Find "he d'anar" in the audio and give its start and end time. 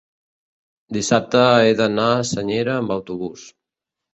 1.65-2.07